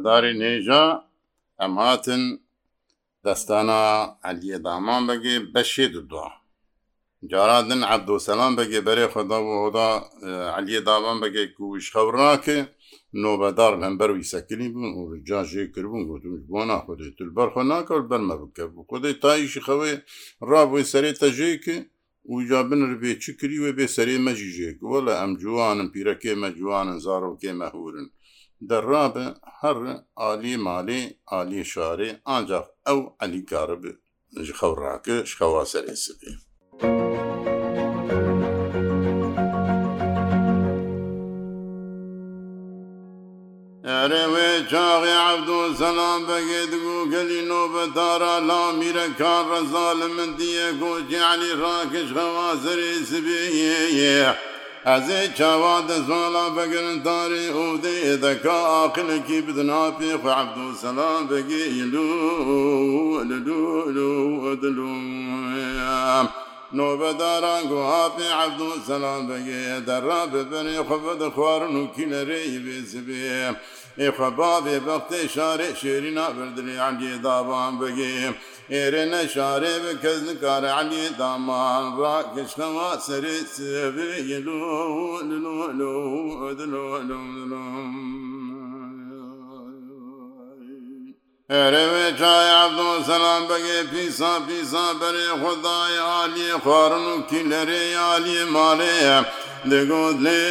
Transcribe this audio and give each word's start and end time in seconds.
سەرداری 0.00 0.38
نێژە 0.40 0.84
ئەم 1.60 1.74
هاتن 1.84 2.22
دەستانە 3.24 3.80
ئەلیە 4.24 4.58
دامان 4.66 5.02
بەگێ 5.08 5.36
بەشێ 5.54 5.86
دووە 5.94 6.26
جارادن 7.30 7.80
عبدوسەلام 7.92 8.52
بەگێ 8.58 8.80
بەرێ 8.86 9.06
خدا 9.14 9.38
بۆدا 9.46 9.88
ئەلیە 10.54 10.80
داوان 10.88 11.16
بەگێ 11.22 11.44
کوش 11.56 11.84
خەوراکە 11.94 12.58
نۆبەدار 13.22 13.72
هەمبەر 13.84 14.10
وی 14.12 14.26
سەکردنی 14.32 14.68
بوون 14.74 14.90
و 14.98 15.00
جاژێ 15.28 15.64
کردبوون 15.74 16.02
گوتوش 16.08 16.40
بۆ 16.50 16.60
ناخودی 16.70 17.10
تل 17.18 17.30
بەرخۆ 17.36 17.62
ناکەوت 17.72 18.06
بەرمە 18.10 18.36
بکە 18.42 18.64
بوو 18.72 18.86
خودی 18.90 19.12
تایشی 19.22 19.60
خەوێ 19.66 19.92
ڕابووی 20.50 20.88
سەرێ 20.92 21.12
تەژێکە 21.22 21.76
وجا 22.34 22.60
بنربێ 22.68 23.12
چ 23.22 23.24
کری 23.40 23.58
وێ 23.62 23.70
بێ 23.78 23.86
سەرێ 23.96 24.16
مەژیژێک 24.26 24.76
وەلا 24.90 25.14
ئەم 25.20 25.32
جوانم 25.42 25.88
پیرەکێ 25.94 26.32
مە 26.42 26.48
جوانن 26.58 26.98
زارۆکێ 27.06 27.52
مەهورن 27.60 28.06
دەڕابە 28.68 29.26
هەر 29.60 29.76
عالی 30.22 30.54
مالی 30.66 31.02
عالی 31.32 31.62
شارێ 31.72 32.10
ئاجا 32.28 32.60
ئەو 32.86 33.00
علیکارە 33.22 33.76
ji 34.46 34.52
xew 34.58 34.70
rakı 34.84 35.16
ji 35.28 35.34
xewa 35.38 35.64
serê 35.72 35.94
sibê. 36.04 36.30
Erê 44.02 44.24
wê 44.34 44.48
çaxê 44.70 45.14
evdû 45.32 45.56
selam 45.80 46.20
begê 46.30 46.62
digû 46.72 46.98
gelî 47.12 47.40
nobedara 47.50 48.34
lamîrekan 48.48 49.44
reza 49.52 49.88
li 49.98 50.08
min 50.16 50.30
diye 50.38 50.66
gocealî 50.80 51.50
rakiş 51.62 52.08
xewa 52.18 52.48
serê 52.64 52.92
sibê 53.10 53.40
ye 53.62 53.82
ye. 53.98 54.30
ئەزێ 54.88 55.20
چاوا 55.38 55.74
دەزوالا 55.88 56.46
بەگرنداری 56.56 57.46
ئودە 57.56 57.94
ئێدەکە 58.06 58.58
ئاقلێکی 58.72 59.38
بدناپی 59.46 60.12
خو 60.20 60.28
عبدو 60.42 60.66
سەلام 60.82 61.22
بەگێ 61.30 61.64
ئیلو 61.74 62.10
لەلولودلو 63.30 64.94
نۆبەداران 66.78 67.62
گوهاپی 67.70 68.28
عبدو 68.42 68.70
سەلام 68.88 69.22
بەگێ 69.30 69.60
دەڕا 69.88 70.22
ببنێ 70.32 70.78
خو 70.88 70.96
بەدە 71.06 71.28
خوارن 71.34 71.74
و 71.80 71.84
کیلەرەی 71.94 72.58
بێزبێ. 72.64 73.50
ئێخەبابێ 74.00 74.76
بەختێ 74.86 75.22
شارێ 75.34 75.68
شێری 75.80 76.10
نابردنی 76.18 76.76
عندێ 76.86 77.12
دابان 77.24 77.72
بەگێ. 77.80 78.16
ئێرێنە 78.74 79.22
شارێ 79.34 79.74
بکەس 79.84 80.24
کارە 80.42 80.70
علی 80.78 81.02
دامان 81.18 81.84
ڕاکەشتەوە 82.00 82.90
سەری 83.06 83.38
سێبێ 83.54 84.12
یلو 84.30 84.64
للو 85.30 85.60
لو 85.80 85.96
دلو 86.58 86.88
لو 87.08 87.24
لو 87.50 87.66
هەرەوێ 91.54 92.06
چای 92.20 92.48
عبدۆ 92.64 92.88
سەسلام 93.06 93.42
بەگێ 93.50 93.78
پیسا 93.92 94.32
پیسا 94.46 94.86
بەرێ 95.00 95.28
خدای 95.42 95.94
عالیە 96.12 96.56
خوارن 96.62 97.06
و 97.12 97.16
کیلەرێ 97.30 97.84
عالیە 98.08 98.44
ماڵەیە 98.54 99.18
دەگوت 99.70 100.18
لێ 100.26 100.48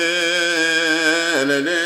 لە 1.50 1.58
لێ 1.68 1.86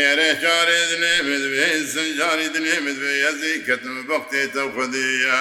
ئێرە 0.00 0.30
جارێ 0.42 0.80
دێبێ 0.90 1.68
سنجاری 1.94 2.46
دێبێت 2.54 2.96
بێ 3.02 3.12
یەزی 3.24 3.56
کەتم 3.66 3.96
بەختێ 4.08 4.42
تەو 4.54 4.68
خودیە 4.74 5.40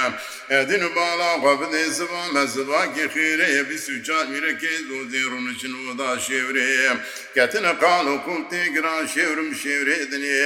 ئەدن 0.56 0.82
و 0.88 0.90
باڵاوە 0.98 1.54
بدێ 1.62 1.84
زبان 2.00 2.30
لە 2.36 2.44
زباکی 2.56 3.06
خێرەیە 3.14 3.64
بیست 3.70 3.90
و 3.94 3.96
چار 4.08 4.26
میرەکێ 4.34 4.74
دۆ 4.90 4.98
دێڕونچن 5.12 5.74
ودا 5.88 6.12
شێورەیە 6.28 6.94
کەتنە 7.36 7.74
قال 7.82 8.08
و 8.14 8.16
کوڵتێ 8.26 8.62
گران 8.76 9.04
شێورم 9.14 9.52
شێورێ 9.62 10.00
دنێ 10.12 10.38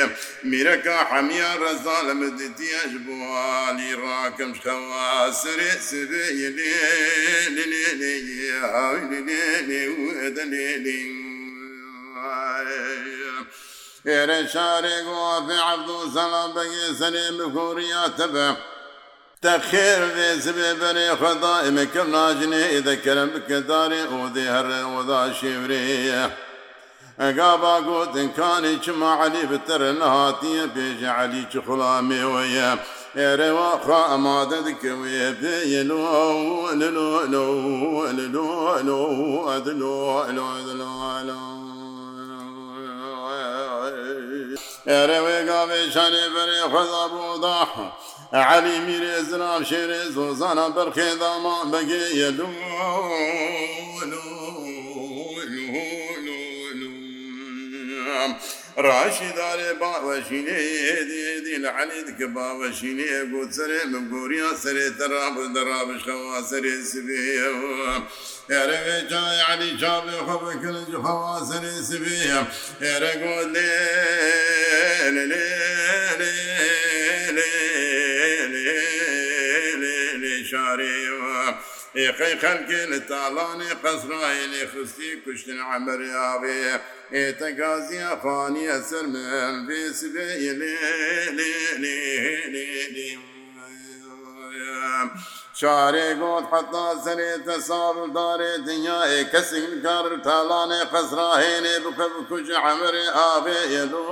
میرەکە 0.51 0.97
حەمیان 1.11 1.57
ڕەزا 1.63 1.97
لە 2.07 2.13
مدتیەش 2.21 2.91
بوالی 3.05 3.91
ڕاکەم 4.03 4.51
شەوا 4.63 5.09
سرێ 5.41 5.71
سبێ 5.89 6.25
لێ 6.37 7.65
لێ 7.71 7.89
لێ 8.01 8.11
هاوی 8.73 9.03
لێ 9.27 9.43
لێ 9.69 9.81
و 9.97 10.03
ئەدەنێ 10.21 10.71
لێ 10.85 10.99
پێرە 14.05 14.39
شارێک 14.53 15.05
وافێ 15.15 15.57
عەبدو 15.69 15.97
سەڵام 16.15 16.49
بەگێ 16.55 16.87
سەرێ 16.99 17.25
بکووریا 17.37 18.03
تەبە 18.17 18.47
تەخێر 19.43 20.01
وێ 20.15 20.29
زبێ 20.45 20.69
بەرێ 20.81 21.09
خەدا 21.21 21.55
ئێمەکەم 21.65 22.07
ناژنێ 22.15 22.63
ئێدەکەرم 22.73 23.29
بکەدارێ 23.35 24.01
ئۆدێ 24.13 24.45
هەرێ 24.55 24.81
وەدا 24.95 25.21
شێورەیە. 25.39 26.23
ئەگا 27.23 27.51
باگۆتنکانی 27.63 28.73
چما 28.85 29.11
علی 29.23 29.43
بترە 29.51 29.89
نەهاتیە 30.01 30.65
بێژە 30.73 31.11
علی 31.21 31.43
چ 31.51 31.53
خوڵامێوەیە 31.65 32.69
ئێرەوە 33.19 33.69
خوا 33.83 34.01
ئەمادە 34.11 34.59
دکەوێ 34.67 35.27
پێەوە 35.39 35.81
لەلۆ 36.81 36.81
لەلۆ 36.81 38.09
لەلۆ 38.19 38.49
ئەدلۆ 39.47 39.97
لۆ 40.37 40.47
لۆ. 40.79 41.50
ێرەوێگاوێ 44.87 45.81
شانێ 45.93 46.25
بەرێ 46.35 46.61
خەزا 46.73 47.05
بۆداح 47.13 47.69
علی 48.49 48.77
میرێ 48.87 49.15
زراف 49.29 49.61
شێرێ 49.69 50.01
زۆزانە 50.15 50.67
بەرخێدامان 50.75 51.65
بەگێ 51.71 52.05
یەدوم 52.21 52.53
راشی 58.87 59.31
دارێ 59.37 59.71
باوەژینێدی 59.81 61.55
لە 61.63 61.69
عەلیت 61.77 62.09
کە 62.19 62.27
باوەژینێ 62.35 63.13
بۆ 63.31 63.41
سەرێ 63.57 63.81
من 63.91 64.03
گۆریان 64.13 64.55
سرێ 64.63 64.87
دەرا 64.99 65.25
دەڕابشەوە 65.55 66.37
سەرێ 66.51 66.75
سبێەوە. 66.91 67.91
ئێرەێ 68.53 68.99
جای 69.11 69.39
علی 69.51 69.71
جاابێ 69.81 70.17
خەبکرد 70.27 70.89
خەوا 71.05 71.37
سەرێ 71.51 71.75
سبێە 71.89 72.37
ئێرە 72.83 73.13
گۆ 73.23 73.35
لێ 73.53 73.75
ئێقەی 81.99 82.35
خەلکی 82.43 82.83
لە 82.91 82.99
تاڵانی 83.09 83.71
قەزرایلی 83.83 84.63
خستی 84.73 85.11
کوشتن 85.25 85.59
عمەریاوێ 85.71 86.59
ئێتەگازی 87.15 87.99
ئەفانی 88.07 88.65
ئەسەر 88.73 89.05
من 89.13 89.55
بێسبێ 89.67 90.27
شارێ 95.59 96.09
گۆت 96.21 96.45
حتا 96.53 96.87
سرێتە 97.05 97.57
ساڵدارێ 97.69 98.53
دنیاێ 98.67 99.19
کەسین 99.33 99.71
کار 99.85 100.05
تاڵانێ 100.27 100.81
قەزراهێنێ 100.93 101.75
بکە 101.85 102.05
بکوژ 102.13 102.47
عمەری 102.67 103.07
ئاوێ 103.17 103.59
یلو 103.77 104.03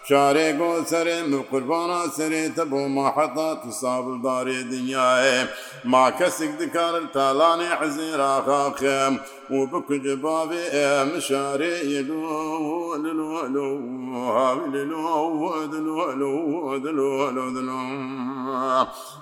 شارê 0.09 0.53
got 0.57 0.87
serê 0.87 1.23
min 1.27 1.43
qurbana 1.51 2.07
serê 2.17 2.49
te 2.55 2.63
bo 2.71 2.87
maheta 2.95 3.61
tu 3.61 3.69
sabuldarê 3.81 4.59
dinyayê 4.71 5.47
ma 5.83 6.17
kesek 6.17 6.51
dikarin 6.59 7.07
talanê 7.15 7.67
hezê 7.79 8.09
raxaqe 8.17 8.97
û 9.55 9.57
bikuce 9.71 10.15
bavê 10.23 10.63
em 10.85 11.09
şarê 11.27 11.75
yelû 11.93 12.27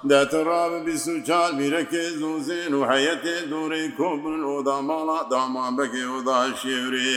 ده 0.09 0.19
تراب 0.31 0.73
بیسو 0.85 1.13
چار 1.27 1.51
بیرکه 1.59 2.03
زوزین 2.21 2.71
و 2.77 2.79
حیت 2.91 3.23
دوره 3.51 3.79
کبرن 3.99 4.43
و 4.53 4.55
دامالا 4.67 5.19
دامان 5.33 5.71
بکی 5.77 6.03
و 6.13 6.17
دا 6.27 6.38
شیوری 6.61 7.09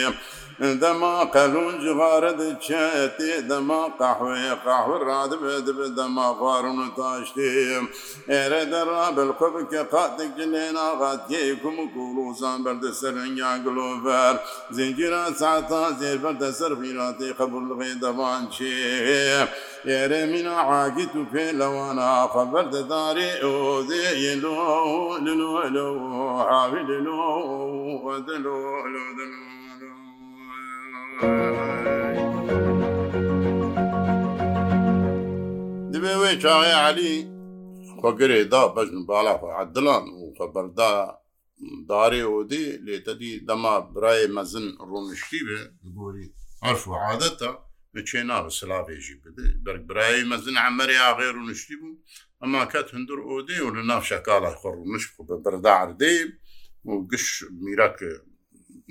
دما 0.59 1.13
قەلون 1.33 1.75
جغارە 1.85 2.31
دەچێتێ 2.41 3.35
دەما 3.49 3.81
قەحوێ 3.99 4.43
قاحور 4.65 5.01
ڕادبێ 5.11 5.55
دەبێ 5.67 5.87
دەما 5.99 6.27
خوارون 6.39 6.77
و 6.83 6.87
تاشتێ 6.97 7.47
ئێرە 8.31 8.61
دەڕا 8.73 9.05
بەلکۆ 9.17 9.47
بکە 9.55 9.81
قاتێک 9.93 10.31
جلێنا 10.39 10.87
غاتیەیەکم 11.01 11.75
و 11.81 11.85
کوڵوزان 11.93 12.57
بەردەسەرنگیا 12.65 13.51
گلۆڤەر 13.65 14.35
زنجیرا 14.75 15.23
ساتا 15.41 15.81
زێر 15.99 16.17
بەردەسەر 16.23 16.71
بیراتی 16.79 17.29
قبول 17.39 17.63
لەغێ 17.69 17.91
دەبان 18.03 18.43
چێ 18.53 18.73
ئێرە 19.89 20.21
مینا 20.31 20.55
عاگیت 20.71 21.13
و 21.19 21.23
پێ 21.31 21.45
لەوانە 21.61 22.09
خەبەر 22.33 22.65
دەدارێ 22.75 23.31
ئۆزێ 23.45 24.05
لۆ 24.43 24.53
لۆ 25.25 25.45
لۆ 25.75 25.89
حاوی 26.49 26.83
لۆ 27.05 27.19
دەلۆ 28.27 28.53
لۆ 28.93 29.03
دەلۆ 29.19 29.58
دبێ 35.93 36.13
وێ 36.21 36.31
چاغێ 36.43 36.73
علی 36.87 37.15
خۆگرێ 38.01 38.41
دا 38.53 38.63
بەژن 38.75 39.03
بالا 39.09 39.33
عدلان 39.61 40.05
و 40.19 40.23
خەبەردا 40.39 40.93
دارێ 41.89 42.21
ئۆدێ 42.33 42.65
لێتەدی 42.85 43.33
دەما 43.47 43.75
برایە 43.93 44.27
مەزن 44.37 44.65
ڕۆنشتی 44.89 45.39
بێ 45.47 45.61
گۆری 45.97 46.25
عرف 46.65 46.83
و 46.87 46.93
عادەتە 47.05 47.51
بچێ 47.93 48.21
نابە 48.29 48.49
سلاابێژی 48.59 49.15
بدە 49.23 49.43
بەرگ 49.65 49.83
برایە 49.89 50.23
مەزن 50.31 50.55
عمەری 50.67 51.01
ئاغێ 51.03 51.27
ڕونشتی 51.37 51.75
بوو 51.81 51.97
ئەما 52.41 52.61
کات 52.71 52.87
هەندور 52.95 53.19
ئۆدێ 53.29 53.57
و 53.61 53.69
لە 53.75 53.81
ناو 53.89 54.01
شەکاڵە 54.09 54.51
خڕونش 54.61 55.03
بە 55.15 55.23
بەردا 55.43 55.73
عردێ 55.83 56.13
و 56.87 56.91
گشت 57.11 57.31
میراکە 57.65 58.13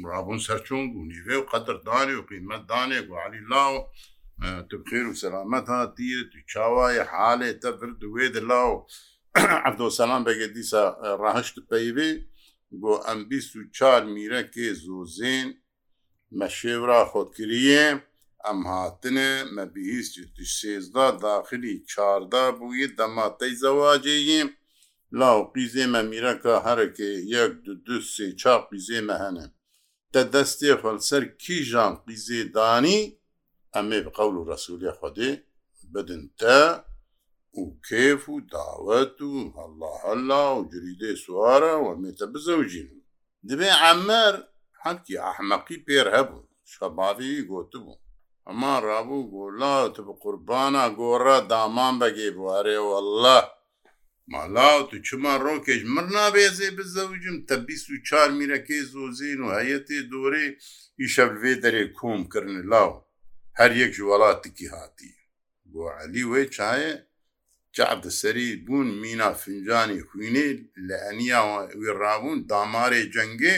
مرابون 0.03 0.39
سەرچوون 0.47 0.87
و 0.97 1.03
نیوێ 1.13 1.37
و 1.39 1.49
قەتردانی 1.51 2.15
و 2.21 2.27
قیمەتدانێک 2.31 3.05
وعالی 3.13 3.43
لاو 3.53 3.75
تبخیر 4.71 5.05
و 5.09 5.15
سەلامەت 5.23 5.67
هاتیە 5.77 6.21
تو 6.31 6.39
چاوایە 6.53 7.05
حالێ 7.13 7.51
تە 7.63 7.71
برد 7.79 8.01
وێ 8.15 8.27
دلاو 8.37 8.73
عبدۆسەلام 9.69 10.23
بەگە 10.29 10.49
دیسا 10.57 10.85
ڕاهشت 11.23 11.57
پەیوێ 11.71 12.11
بۆ 12.81 12.93
ئەم 13.07 13.21
بیست 13.31 13.53
و 13.59 13.61
چار 13.77 14.01
میرەکێ 14.17 14.69
زۆزین 14.85 15.49
مەشێورا 16.39 17.01
خۆکریە 17.11 17.87
ئەم 18.47 18.61
هاتنە 18.73 19.31
مەبیست 19.57 20.13
سێزدا 20.59 21.07
داخلی 21.27 21.75
چاردا 21.93 22.47
بووی 22.59 22.89
دەماتەی 22.99 23.55
زەواجەیە 23.63 24.43
لاو 25.21 25.39
قیزێمە 25.55 26.03
میرەکە 26.11 26.55
هەرەکێ 26.67 27.11
یەک 27.37 27.53
دو 27.65 27.73
دو 27.87 27.97
سێ 28.15 28.27
چاق 28.43 28.61
قیزێمە 28.71 29.17
هەنە 29.25 29.47
دە 30.15 30.23
دەستێ 30.35 30.73
فەلسەر 30.83 31.23
کیژان 31.43 31.93
قیزێدانی 32.05 33.01
ئەمێ 33.75 33.99
بقەول 34.07 34.35
و 34.37 34.47
ڕسوولیە 34.51 34.93
خودێ 35.01 35.31
بدن 35.93 36.23
تە 36.41 36.61
و 37.61 37.63
کێف 37.87 38.23
و 38.35 38.37
داوەت 38.53 39.17
و 39.29 39.33
هەله 39.57 39.91
هەلا 40.05 40.45
و 40.57 40.67
جریدێ 40.73 41.13
سووارە 41.23 41.75
وەمێتە 41.87 42.27
بزەوجین 42.33 42.89
دبێ 43.49 43.71
ئەمەر 43.85 44.35
حەکی 44.85 45.21
ئەحمەقی 45.25 45.79
پێر 45.87 46.07
هەبوو 46.17 46.49
شەباوی 46.73 47.45
گوتبوو 47.51 48.01
ئەمان 48.47 48.79
ڕابوو 48.89 49.29
گۆلا 49.35 49.77
تب 49.95 50.07
قوربانە 50.23 50.85
گۆڕە 50.99 51.37
دامان 51.51 51.95
بەگێ 52.01 52.29
بوارێ 52.37 52.79
والله 52.91 53.41
ماڵاو 54.33 54.79
تو 54.91 54.97
چمان 55.07 55.39
ڕۆکێش 55.47 55.81
مر 55.95 56.07
نابێزێ 56.17 56.69
بزەوجم 56.77 57.37
تە 57.49 57.55
بیست 57.69 57.89
و 57.93 57.97
چار 58.09 58.29
میرەکەی 58.39 58.83
زۆزین 58.93 59.41
و 59.43 59.49
هەیەێ 59.59 60.01
دۆرێ 60.13 60.47
ئیشەلوێ 61.03 61.55
دەرێ 61.63 61.85
کۆمکردن 61.99 62.59
لاو 62.73 62.91
هەر 63.59 63.71
یەک 63.83 63.93
وڵاتێکی 64.09 64.67
هاتی 64.75 65.13
بۆ 65.73 65.83
علی 66.01 66.25
وێ 66.31 66.43
چایە 66.57 66.93
جعدەسەری 67.77 68.49
بوون 68.67 68.89
مینا 69.03 69.31
فنجانی 69.43 70.01
خوینێ 70.09 70.49
لە 70.89 70.97
ئەنیاوی 71.07 71.91
ڕابوون 72.01 72.39
دامارێ 72.51 73.03
جەنگێ 73.15 73.57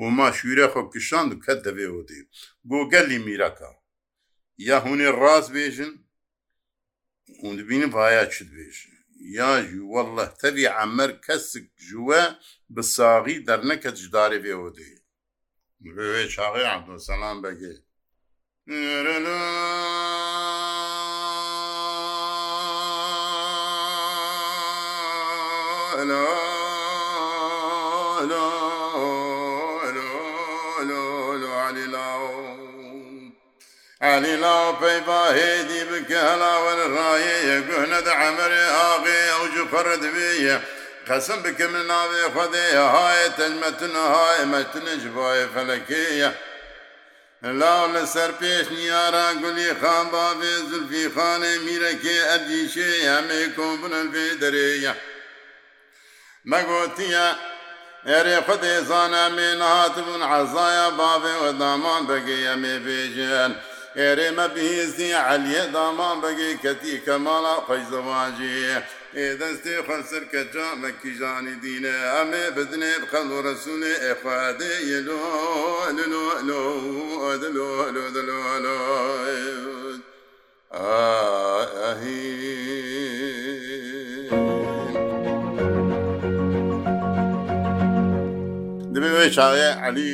وما 0.00 0.28
شوورە 0.38 0.66
خۆ 0.72 0.82
کشاند 0.94 1.30
و 1.32 1.40
کەت 1.44 1.58
دەبێەوە 1.66 2.02
دێ 2.10 2.20
بۆ 2.68 2.78
گەلی 2.92 3.18
میرەکە 3.26 3.70
یا 4.68 4.76
هوێ 4.86 5.10
ڕاست 5.20 5.50
بێژن 5.56 5.92
اون 7.42 7.54
دبینە 7.58 7.88
بایا 7.94 8.24
چت 8.32 8.48
بێژن 8.56 8.96
یاژی 9.36 9.80
وەڵە 9.92 10.26
تەوی 10.40 10.72
ئەمەەر 10.76 11.10
کەسک 11.26 11.64
جووە 11.86 12.22
بساغی 12.74 13.42
دەرنەکە 13.46 13.90
جداری 14.00 14.42
بێەوە 14.44 14.70
دێ 14.76 14.92
بوێ 15.82 16.24
چاغی 16.34 16.66
عبدوسەلام 16.74 17.38
بەگێ 17.44 17.74
لا 26.10 26.26
علی 34.00 34.36
لاو 34.36 34.72
پیبا 34.80 35.22
هیدی 35.34 35.80
بکە 35.90 36.18
هەلاوەر 36.30 36.78
ڕایەیە 36.98 37.58
گوهنەدە 37.68 38.12
عەمەرێ 38.22 38.64
ئاغێ 38.78 39.20
ئەو 39.34 39.44
جوپەرت 39.54 40.02
بێە 40.14 40.56
قەسم 41.08 41.38
بکە 41.44 41.66
من 41.72 41.86
ناوێ 41.92 42.24
خودێە 42.34 42.84
هاە 42.94 43.26
تەلمەتنە 43.38 44.04
هاە 44.14 44.44
مەتنە 44.52 44.94
جبایە 45.02 45.46
فەلەکەیە 45.54 46.30
لاو 47.60 47.82
لەسەر 47.94 48.30
پێش 48.40 48.66
نیارە 48.76 49.28
گولی 49.42 49.70
خان 49.80 50.06
باێ 50.12 50.54
زلفی 50.70 51.06
خانێ 51.16 51.54
میرەکێ 51.66 52.18
ئەدیشێ 52.30 52.90
ئەمێ 53.12 53.42
کۆبنە 53.56 54.02
بێ 54.12 54.26
دەرێە 54.40 54.92
مەگۆتیە 56.50 57.28
ئێرێ 58.08 58.38
خودێ 58.46 58.74
زانە 58.90 59.24
مێ 59.36 59.48
نهاتبوون 59.60 60.22
عەزایە 60.32 60.88
باێ 60.98 61.34
وەدامان 61.44 62.02
بەگەی 62.10 62.44
ئەمێ 62.50 62.76
بێژێن. 62.84 63.54
ئێرێمە 64.02 64.46
بهێزی 64.54 65.10
عەلیە 65.26 65.64
دامان 65.74 66.16
بەگەی 66.24 66.54
کەتی 66.64 66.96
کەماڵا 67.06 67.56
پەیزەواجێ 67.68 68.76
ئێدەستێ 69.18 69.76
خەسەر 69.88 70.24
کە 70.32 70.40
جامەکیژانی 70.54 71.56
دینە 71.64 71.96
ئەمێ 72.14 72.44
بدنێ 72.56 72.92
بخەڵ 73.02 73.26
و 73.32 73.38
ڕسوولێ 73.46 73.94
ئێفادێ 74.04 74.74
یلۆ 74.90 75.22
لۆ 76.10 76.24
لۆ 76.48 76.64
دلۆ 77.42 77.70
لۆ 77.96 78.04
دلۆ 78.16 78.40
لۆ 78.64 78.78
دەبێ 89.02 89.24
شاعێ 89.36 89.70
عەلی 89.84 90.12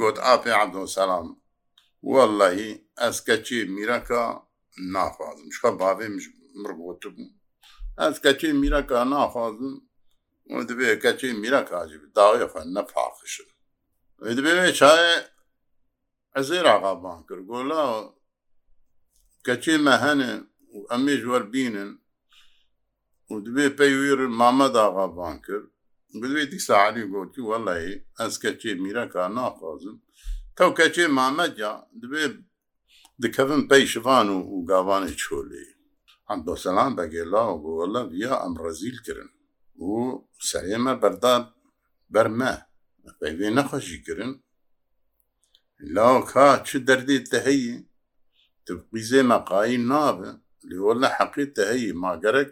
گوت 0.00 0.16
ئاپێ 0.26 0.52
عەبدوسەلام 0.60 1.26
وەلهی 2.12 2.70
ئەسکەچی 3.02 3.60
میرەکە 3.76 4.24
ناخوازم 4.94 5.48
شقا 5.56 5.70
باێ 5.80 6.06
مرگوتم 6.62 7.14
ئەسکەچی 8.02 8.50
میرەکە 8.62 8.98
ناخوازم 9.14 9.72
دەبێ 10.68 10.88
کەچی 11.04 11.30
میرە 11.42 11.62
کاجی 11.70 11.98
داویخوا 12.16 12.62
نەپاخشن 12.76 13.48
دەبێ 14.38 14.52
چایە 14.80 15.12
ئەزێر 16.36 16.66
ئاغابان 16.70 17.20
کرد 17.28 17.42
گۆلا 17.50 17.82
کەچی 19.46 19.76
مەهەنێ 19.86 20.32
و 20.76 20.78
ئەمێ 20.90 21.14
وەربینن 21.30 21.90
و 23.32 23.34
دەبێ 23.46 23.66
پێیویر 23.78 24.20
مامەدا 24.40 24.80
ئاغابان 24.84 25.36
کرد 25.46 25.68
بدوێتی 26.20 26.60
ساعری 26.68 27.04
گوتی 27.12 27.42
وەڵی 27.50 27.88
ئەسکەچی 28.20 28.72
میرەکە 28.84 29.22
ناخوازم 29.38 29.96
تەو 30.58 30.70
کەچێ 30.78 31.06
مامەجا 31.18 31.72
دەبێ 32.00 32.24
دکەون 33.22 33.62
پێی 33.70 33.84
شوان 33.94 34.26
و 34.34 34.38
و 34.52 34.56
گاوانی 34.70 35.16
چۆلی 35.22 35.68
ئەم 36.28 36.38
دۆسەلان 36.46 36.92
بەگێلا 36.98 37.44
و 37.50 37.56
گۆڵە 37.64 38.02
یا 38.22 38.34
ئەم 38.42 38.54
ڕزیل 38.64 38.98
کردن 39.06 39.30
و 39.86 39.88
سەرێمە 40.48 40.94
بەردار 41.02 41.42
بەرمە 42.12 42.54
بەێ 43.18 43.48
نەخۆشی 43.58 43.98
کردن 44.06 44.32
لا 45.94 46.10
کا 46.30 46.48
چ 46.66 46.70
دەردی 46.88 47.18
تهەیە 47.32 47.76
تبقیزێ 48.66 49.20
مەقاایی 49.32 49.78
نابە 49.90 50.30
لێوەلە 50.68 51.08
حەقیت 51.18 51.50
تهەیە 51.58 51.92
ماگەرەك 52.02 52.50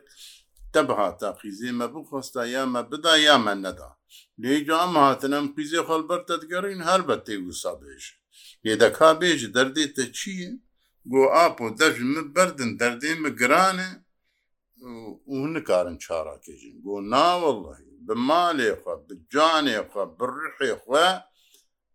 تەبها 0.72 1.08
تاقیزێ 1.22 1.70
مە 1.78 1.86
بخۆستا 1.94 2.42
یامە 2.56 2.80
بدا 2.90 3.14
یامە 3.28 3.54
نەدا 3.64 3.90
لێجا 4.42 4.78
هاتنم 4.94 5.46
پیزێ 5.56 5.80
خەڵبەر 5.88 6.20
دەگەڕین 6.28 6.80
هەر 6.88 7.00
بە 7.08 7.16
تێوسا 7.26 7.72
بێژە 7.80 8.14
لێدەکا 8.64 9.10
بێژە 9.20 9.48
دەردێتە 9.56 10.04
چییە 10.18 10.50
بۆ 11.10 11.22
ئاپۆ 11.34 11.66
دەژمە 11.80 12.22
بەردن 12.34 12.70
دەردێمە 12.80 13.30
گرانە 13.40 13.90
و 15.34 15.36
نکارن 15.54 15.96
چاراکێژین 16.04 16.76
بۆ 16.84 16.94
ناوەڵی 17.12 17.88
بە 18.06 18.14
مالێخوا 18.28 18.94
بجانێخوا 19.08 20.04
بڕحێخوا 20.18 21.08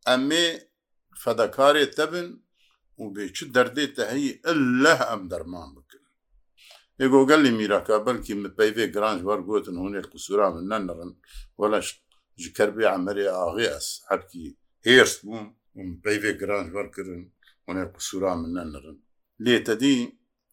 ئەمێ 0.07 0.47
فەدەکارێت 1.21 1.91
دەبن 1.99 2.27
و 3.01 3.05
بێچ 3.15 3.37
دەردێتە 3.55 4.03
هەیە 4.13 4.31
لە 4.83 4.95
ئەم 5.09 5.23
دەرمان 5.31 5.69
بکن 5.77 6.03
ێگۆگەلی 7.05 7.51
میراکە 7.59 7.95
بەلکی 8.05 8.33
مپەیێ 8.43 8.85
گرانج 8.95 9.19
وەرگوتن 9.29 9.75
هوێ 9.81 10.01
قسوورا 10.13 10.47
من 10.55 10.65
نەنڕن 10.71 11.11
وەلەشت 11.59 11.97
ji 12.43 12.47
kerbê 12.55 12.83
emerê 12.97 13.25
axê 13.43 13.65
ez 13.77 13.87
herkî 14.09 14.45
hêrst 14.87 15.19
bûm 15.27 15.45
hûn 15.75 15.89
peyvê 16.03 16.31
giranj 16.39 16.67
werkirin 16.75 17.23
hûn 17.65 17.77
ê 17.83 17.85
qusura 17.95 18.33
min 18.41 18.51
nenirin 18.57 18.97
lê 19.45 19.55
tedî 19.67 19.95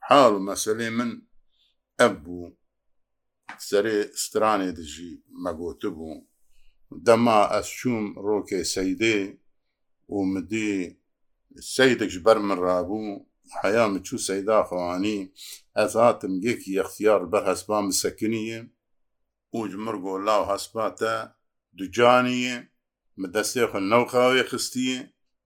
hal 0.09 0.33
û 0.39 0.41
meselê 0.51 0.89
min 0.99 1.11
ev 2.07 2.15
bû 2.25 2.39
serê 3.69 3.99
stranê 4.25 4.71
di 4.77 4.85
jî 4.95 5.11
me 5.43 5.53
gotî 5.61 5.91
bû 5.99 6.11
dema 7.07 7.41
ez 7.59 7.69
çûm 7.79 8.05
rokê 8.29 8.61
seydê 8.75 9.17
û 10.15 10.17
midî 10.33 10.71
seydek 11.77 12.11
ji 12.15 12.21
ber 12.27 12.39
min 12.49 12.57
rabû 12.69 13.01
heya 13.63 13.85
min 13.93 14.03
çû 14.09 14.19
seyda 14.29 14.59
xwanî 14.69 15.19
ez 15.85 15.93
hatim 16.03 16.35
yekî 16.49 16.71
yextiyar 16.79 17.21
ber 17.33 17.43
hesba 17.51 17.79
min 17.83 17.95
sekiniye 18.05 18.61
û 19.57 19.59
ji 19.71 19.79
mir 19.85 19.97
gola 20.07 20.39
hesba 20.53 20.87
te 20.95 21.15
دوجانیە 21.79 22.57
دەستێ 23.35 23.65
خو 23.71 23.79
نەوخاوێ 23.93 24.43
خستیە 24.51 25.01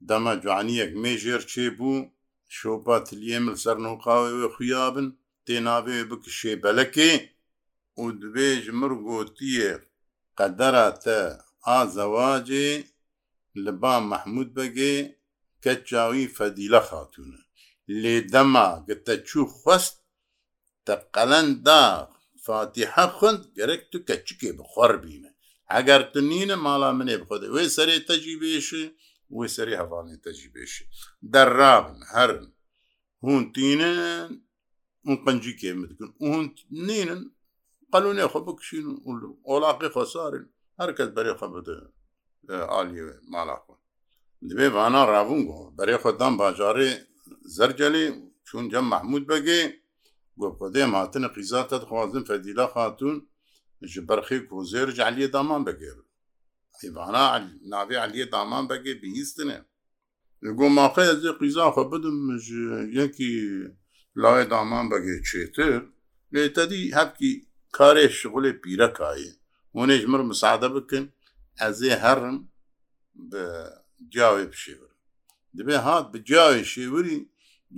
دەمە 0.08 0.34
جوانیەک 0.44 0.92
مێژێر 1.02 1.42
چێ 1.50 1.66
بوو 1.78 2.08
شۆپا 2.56 2.96
تلیێمل 3.06 3.56
سەر 3.64 3.76
نوقاوێ 3.86 4.46
خویابن 4.54 5.06
تێناابێ 5.46 5.98
بکشێ 6.10 6.54
بەلەکێ 6.62 7.12
و 8.02 8.04
دبێژ 8.20 8.64
مر 8.78 8.92
گۆتیە 9.06 9.72
قەدەراتە 10.38 11.20
ئازەواجێ 11.68 12.70
لە 13.64 13.72
با 13.80 13.94
مەحمود 14.10 14.48
بەگێ 14.56 14.96
کە 15.62 15.72
چاوی 15.88 16.32
فەدیلە 16.36 16.80
خاتوونە 16.88 17.40
لێ 18.02 18.16
دەما 18.32 18.68
گتە 18.88 19.14
چوو 19.28 19.44
خوست 19.58 19.94
تە 20.86 20.94
قەلەندا 21.14 21.84
فاتیحە 22.44 23.06
خوند 23.16 23.40
گەرەک 23.56 23.82
تو 23.90 23.98
کە 24.08 24.14
چکێ 24.26 24.50
بخۆڕ 24.58 24.92
بینە 25.02 25.30
ئەگەر 25.76 26.02
tu 26.12 26.20
nîne 26.30 26.54
mala 26.56 26.86
minê 26.98 27.16
bixwedê 27.22 27.46
wê 27.56 27.64
serê 27.76 27.96
te 28.06 28.14
jî 28.26 28.34
bêşe 28.40 28.82
wê 29.38 29.46
serê 29.56 29.74
hevanê 29.82 30.20
te 30.22 30.32
jî 30.34 30.48
bêşe 30.54 30.84
derrabin 31.22 31.98
herin 32.14 32.46
hûn 33.22 33.42
tînin 33.54 34.28
hûn 35.06 35.16
qencîkê 35.24 35.72
min 35.80 35.88
dikin 35.90 36.10
hûn 36.26 36.44
nînin 36.88 37.20
qelûnê 37.92 38.26
xwe 38.30 38.40
bikişîn 38.46 38.86
olaqê 39.52 39.88
xwesarin 39.94 40.44
herkes 40.80 41.08
berê 41.16 41.32
xwe 41.38 41.48
bide 41.54 41.76
aliyê 42.78 43.10
mala 43.34 43.54
xwe 43.64 43.74
divê 44.48 44.66
vana 44.74 45.02
rabûn 45.14 45.42
go 45.48 45.58
berê 45.78 45.96
xwedan 46.02 46.32
bajarê 46.40 46.90
zercelê 47.56 48.04
çûn 48.48 48.64
cem 48.72 48.86
mehmûd 48.92 49.24
begê 49.32 49.60
got 50.40 50.54
xwedê 50.58 50.82
hatine 50.96 51.28
qîza 51.34 51.60
te 51.70 51.76
dixwazin 51.82 52.22
fedîla 52.30 52.64
xatûn 52.74 53.16
ji 53.82 54.00
berxê 54.00 54.38
kozêr 54.48 54.88
ji 54.90 55.02
Aliye 55.04 55.32
daman 55.32 55.66
begir. 55.66 55.96
Hêvana 56.80 57.48
navê 57.70 57.96
Aliye 57.98 58.32
daman 58.32 58.68
begê 58.68 58.94
bihîstine. 59.02 59.64
Li 60.42 60.50
got 60.52 60.68
maxe 60.70 60.98
ez 61.02 61.24
ê 61.24 61.32
qîzan 61.38 61.70
xwe 61.74 61.84
bidim 61.92 62.38
ji 62.44 62.60
yekî 62.98 63.30
layê 64.16 64.50
daman 64.50 64.84
begê 64.90 65.16
çêtir, 65.28 65.82
lê 66.32 66.52
tedî 66.54 66.80
hevkî 66.96 67.46
karê 67.72 68.06
şixulê 68.18 68.60
pîrekayê. 68.60 69.32
Hûn 69.74 69.88
ê 69.92 69.98
ji 70.00 70.06
mir 70.06 70.20
misade 70.30 70.74
bikin, 70.74 71.12
ez 71.66 71.82
ê 71.82 71.98
herim 71.98 72.48
bi 73.14 73.42
ciyawê 74.12 74.44
pişêvir. 74.52 74.90
Dibe 75.56 75.76
hat 75.76 76.14
bi 76.14 76.18
ciyawê 76.18 76.60
şêwirî, 76.74 77.28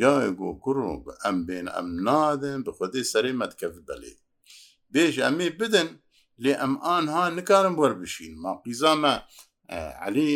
Yayê 0.02 0.34
got 0.36 0.60
kuro 0.62 1.04
bi 1.06 1.10
em 1.28 1.36
bên 1.48 1.66
em 1.78 2.04
nadin 2.04 2.66
bi 2.66 2.70
xwedê 2.70 3.02
serê 3.12 3.32
medkev 3.32 3.74
belê. 3.88 4.14
بێژ 4.92 5.14
ئەمێ 5.26 5.48
بدن 5.60 5.88
لێ 6.44 6.52
ئەم 6.60 6.74
ئانها 6.84 7.24
نکارم 7.38 7.74
وەربشین 7.80 8.34
ماقیزامە 8.44 9.14
علی 10.06 10.28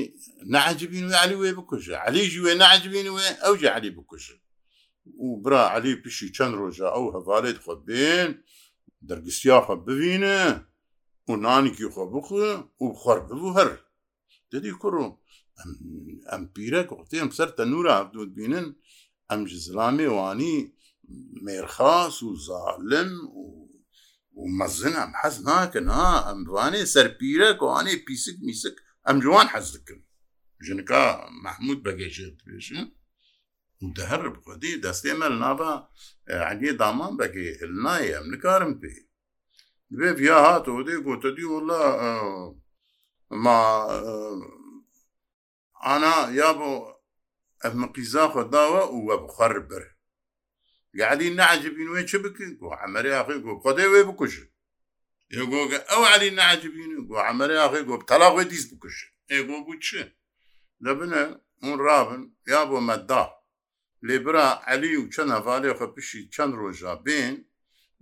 نعجبین 0.54 1.04
و 1.10 1.12
علی 1.24 1.36
وێ 1.42 1.50
بکوژە 1.58 1.96
علیژی 2.06 2.40
وێ 2.44 2.54
نعجبین 2.62 3.06
وێ 3.16 3.28
ئەو 3.44 3.54
علی 3.76 3.90
بکوژن 3.98 4.38
و 5.24 5.26
برا 5.42 5.62
علی 5.74 5.92
پیشی 6.02 6.28
چەند 6.36 6.54
ڕۆژە 6.60 6.88
ئەو 6.94 7.06
هەڤالێت 7.14 7.58
خۆ 7.64 7.72
بێن 7.88 8.30
دەرگستیا 9.08 9.58
خۆ 9.66 9.74
ببینە 9.86 10.38
و 11.30 11.32
نانێکی 11.44 11.88
خۆ 11.94 12.04
بخە 12.12 12.42
و 12.82 12.84
خۆر 13.02 13.18
ببوو 13.28 13.54
هەر 13.58 13.70
دەدی 14.52 14.72
کوڕ 14.82 14.94
ئەم 16.30 16.42
پیرە 16.54 16.82
کوتێم 16.90 17.28
سەر 17.38 17.48
تەنورا 17.58 17.92
عبدود 18.02 18.30
بینن 18.38 18.66
ئەم 19.30 19.40
جزلامێ 19.50 20.08
وانی 20.18 20.56
مێرخاس 21.44 22.16
و 22.22 22.28
زالم 22.48 23.10
و 23.40 23.44
مەزن 24.60 24.94
ئەم 25.00 25.10
حەز 25.22 25.36
ناکەن 25.48 25.86
ئەم 26.26 26.38
دوانێ 26.46 26.82
سەرپیرە 26.94 27.50
کۆوانێ 27.60 27.94
پیسک 28.06 28.36
میسک 28.46 28.76
ئەم 29.06 29.16
جوان 29.24 29.46
حەز 29.54 29.66
دکن 29.74 30.00
ژنکە 30.66 31.04
مەحمود 31.44 31.78
بەگەیشێت 31.86 32.36
پێشە 32.46 32.80
دهر 33.96 34.22
بخودی 34.34 34.80
دەستێ 34.84 35.12
مەل 35.20 35.34
نابە 35.42 35.72
عندێ 36.50 36.70
دامان 36.80 37.12
بەگێ 37.20 37.48
هل 37.60 37.72
نایە 37.86 38.10
ئەم 38.16 38.26
نکارم 38.34 38.72
پێ 38.80 38.94
بێ 39.98 40.08
یا 40.28 40.38
هاتەوە 40.46 40.80
دێ 40.88 40.96
گۆتەدی 41.06 41.48
وڵە 41.52 41.82
ما 43.44 43.58
ئانا 45.84 46.16
یا 46.40 46.50
بۆ 46.58 46.70
ئەمە 47.62 47.86
قیزا 47.94 48.24
خۆداوە 48.32 48.82
وە 49.06 49.14
بخەر 49.24 49.54
بر 49.68 49.82
علی 51.02 51.28
نعجبین 51.40 51.88
وێ 51.94 52.02
چ 52.10 52.12
بکن 52.24 52.50
و 52.62 52.70
ئەمەری 52.82 53.10
یاخی 53.16 53.38
گۆ 53.44 53.52
خۆدەی 53.62 53.90
وێ 53.92 54.02
بکوشن 54.10 54.46
ئێگۆگە 55.34 55.78
ئەو 55.90 56.02
علی 56.14 56.30
نعجبین 56.40 56.92
گۆ 57.08 57.16
ئەمەری 57.28 57.56
یاخی 57.62 57.82
گۆ 57.88 57.94
تەلاغێ 58.10 58.44
دیست 58.52 58.68
بکوشن 58.72 59.10
ئێگۆ 59.32 59.56
بوو 59.66 59.74
چ 59.84 59.88
دەبنە 60.84 61.22
اون 61.64 61.76
راون 61.86 62.22
یا 62.52 62.62
بۆ 62.70 62.78
مەدا 62.88 63.24
لێبرا 64.06 64.46
علی 64.72 64.96
و 65.00 65.08
چەند 65.14 65.30
هەڤالێ 65.36 65.70
خە 65.78 65.86
پیشی 65.94 66.20
چەند 66.34 66.52
ڕۆژا 66.60 66.92
بێن 67.06 67.34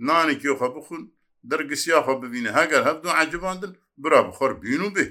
نانێکی 0.06 0.52
خە 0.60 0.68
بخون 0.76 1.02
دەرگسیاخە 1.50 2.14
ببینە 2.22 2.50
هەگەر 2.58 2.82
هەبدو 2.88 3.08
عجباندن 3.22 3.72
برا 4.02 4.20
بخۆر 4.28 4.52
بین 4.62 4.82
و 4.84 4.88
بێ 4.96 5.06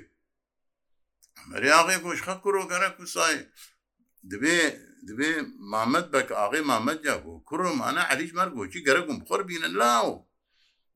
ئەمەری 1.37 1.67
یاغی 1.75 1.97
گۆشخە 2.05 2.35
کوڕۆگەرە 2.43 2.89
کوسایە 2.97 3.43
دەبێ 4.31 4.57
دبێ 5.09 5.31
مامەد 5.71 6.05
بەک 6.13 6.27
ئاغی 6.37 6.61
مامەدجا 6.71 7.15
بۆ 7.23 7.33
کوڕمانە 7.49 8.03
علیش 8.11 8.31
مەرگ 8.39 8.53
بۆچی 8.57 8.81
گەرەگوم 8.87 9.19
خۆر 9.27 9.41
بینن 9.49 9.73
لاو 9.81 10.07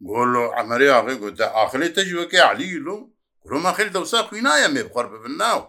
گۆلۆ 0.09 0.45
ئەمەری 0.55 0.89
ئاغی 0.95 1.15
گوتە 1.21 1.45
ئاخلی 1.57 1.89
تەژوەکە 1.97 2.39
علیلو 2.51 2.97
کوڕما 3.41 3.71
خیل 3.77 3.89
دەوسا 3.95 4.19
خوی 4.27 4.41
نایە 4.47 4.69
مێ 4.74 4.81
بخۆر 4.88 5.05
ببن 5.13 5.33
ناو 5.43 5.59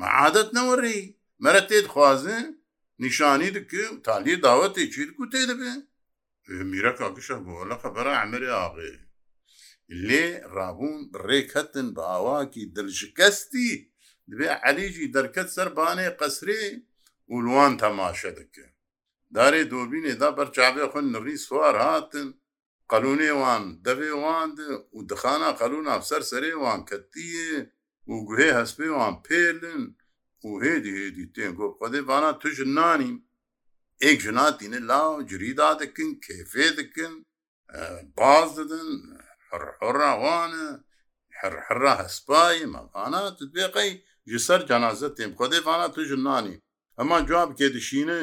معادەت 0.00 0.48
نەوەڕی 0.56 1.00
مەرە 1.42 1.62
تێت 1.68 1.86
خوازن 1.92 2.44
نیشانی 3.02 3.50
دکە 3.56 3.84
تالی 4.04 4.34
داوەتی 4.44 4.86
چیت 4.94 5.10
کو 5.16 5.22
تێ 5.32 5.40
دەبێ 5.50 5.72
میرە 6.72 6.92
کاکشە 6.98 7.36
بۆ 7.44 7.54
لە 7.70 7.74
خەبەر 7.82 8.06
ئەمەری 8.18 8.52
ئاغێ 8.58 8.92
لێ 10.08 10.24
ڕابوون 10.54 11.00
ڕێکەتن 11.28 11.86
بە 11.96 12.02
ئاواکی 12.12 12.62
دلشکستی 12.76 13.72
دبێ 14.30 14.48
علیجی 14.68 15.12
دەرکەت 15.16 15.48
سەربانێ 15.56 16.08
قەسرێ 16.18 16.62
ئولوان 17.32 17.72
تەماشە 17.82 18.30
دکە 18.38 18.66
دارێ 19.34 19.62
دۆبینێ 19.72 20.12
دا 20.22 20.28
بەرچاوێ 20.36 20.84
خوند 20.92 21.08
نڕی 21.14 21.36
سووار 21.46 21.76
هاتن 21.86 22.28
قەلوونێوان 22.92 23.64
دەبێ 23.86 24.12
واند 24.24 24.58
و 24.96 24.98
دخانە 25.10 25.50
قەلوون 25.60 25.86
ئافسەر 25.92 26.22
سەرێوان 26.30 26.80
کەتیە 26.88 27.52
و 28.12 28.14
گوێ 28.28 28.48
هەسپێوان 28.58 29.14
پێلن 29.26 29.82
و 30.46 30.50
هێدی 30.64 30.94
هێدی 31.00 31.26
تێن 31.34 31.52
گۆ 31.58 31.66
خودێ 31.78 32.00
بانا 32.08 32.32
توژ 32.42 32.58
نانیم 32.76 33.16
ئێک 34.02 34.18
ژناتینە 34.24 34.80
لاو 34.90 35.12
جریدا 35.30 35.70
دەکن 35.80 36.10
کێفێ 36.24 36.68
دکن 36.78 37.14
باز 38.16 38.48
ددن 38.58 38.90
حڕڕاوانە 39.46 40.66
حڕحڕا 41.38 41.92
هەسپایی 42.02 42.70
مەبانات 42.74 43.36
بێقەی 43.56 43.92
ji 44.30 44.38
ser 44.46 44.60
cenaze 44.68 45.08
têm 45.16 45.30
Xwedê 45.38 45.60
vana 45.66 45.88
tu 45.94 46.02
ji 46.08 46.16
nanî 46.26 46.54
ئەمان 47.02 47.22
جواب 47.28 47.50
کێ 47.58 47.68
دشینە 47.76 48.16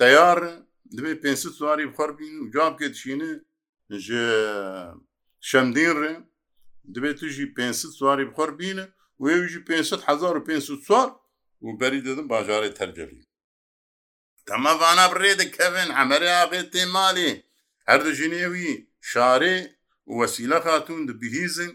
تیار 0.00 0.38
دەبێ 0.96 1.12
پێ 1.22 1.32
سواری 1.58 1.90
بخەربین 1.92 2.34
و 2.38 2.50
جواب 2.54 2.74
کێ 2.78 2.88
دشینە 2.94 3.30
شەمدین 5.48 5.92
ڕێ 6.02 6.14
دەبێت 6.94 7.16
توژی 7.20 7.46
پێ 7.56 7.66
سواری 7.98 8.26
بخەربینە 8.30 8.84
وێژی 9.22 9.60
500 9.68 10.00
سوار 10.06 11.08
و 11.66 11.68
بەری 11.80 12.00
دەدم 12.06 12.26
باژارێ 12.32 12.70
تەرجەلی 12.78 13.22
تەمە 14.48 14.72
ڤانا 14.80 15.06
بڕێ 15.12 15.32
دەکەون 15.40 15.88
ئەمەرە 15.96 16.30
ئاغێت 16.38 16.68
تێ 16.72 16.82
ماڵێ 16.94 17.30
هەردەژینێوی 17.88 18.70
شارێ 19.10 19.56
وەسیلە 20.18 20.58
خاتون 20.64 21.00
دەبیهیزن 21.08 21.72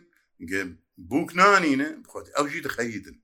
بووکنانینە 1.10 1.89
خۆت 2.12 2.27
ئەوژی 2.36 2.63
دەخەیدن 2.68 3.18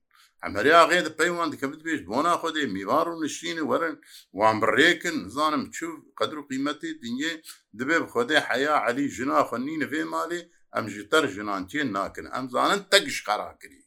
ئەمەریا 0.47 0.81
غێت 0.91 1.07
پەیوان 1.19 1.47
دەکەوت 1.53 1.79
بێژ 1.85 1.99
بۆ 2.09 2.19
ناخۆدێ 2.27 2.65
میوار 2.75 3.07
و 3.11 3.15
نشین 3.23 3.57
وەرن 3.69 3.95
وان 4.37 4.55
بڕێکن 4.61 5.17
زانم 5.35 5.63
چوو 5.75 5.93
قدر 6.19 6.35
و 6.39 6.47
قیمەتی 6.49 6.91
دنیێ 7.03 7.33
دبێ 7.79 7.97
خۆدێ 8.11 8.37
حیا 8.47 8.75
علی 8.87 9.05
ژناخوا 9.15 9.57
نینە 9.65 9.87
فێ 9.91 10.01
ماڵێ 10.13 10.41
ئەم 10.75 10.85
ji 10.93 10.99
تەر 11.11 11.23
ژنانتیێن 11.35 11.89
ناکن 11.97 12.25
ئەم 12.33 12.45
زانن 12.53 12.81
تەگش 12.91 13.17
قراکری 13.27 13.81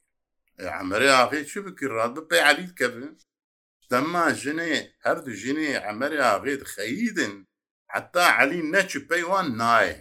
ئەمەرێ 0.76 1.11
ئاغێ 1.19 1.40
چ 1.50 1.52
بکرد 1.64 1.93
ڕادە 1.99 2.23
پێی 2.31 2.43
علیت 2.50 2.73
کەبن 2.81 3.05
دەما 3.90 4.25
ژنێ 4.43 4.73
هەردوو 5.05 5.35
ژنێ 5.43 5.71
ئەمەرێ 5.85 6.19
ئاغێت 6.29 6.62
خەیدن 6.75 7.35
حتا 7.93 8.25
علی 8.40 8.61
نەچ 8.73 8.90
پەیوان 9.09 9.47
نایە 9.62 10.00